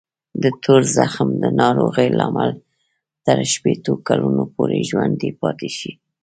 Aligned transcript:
د 0.43 0.45
تور 0.63 0.81
زخم 0.97 1.27
ناروغۍ 1.61 2.09
لامل 2.19 2.51
تر 3.25 3.37
شپېتو 3.53 3.93
کلونو 4.07 4.43
پورې 4.55 4.87
ژوندی 4.89 5.31
پاتې 5.41 5.69
شي. 5.77 5.91